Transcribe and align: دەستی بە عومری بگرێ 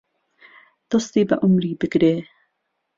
دەستی 0.89 1.27
بە 1.29 1.35
عومری 1.43 1.73
بگرێ 1.81 2.15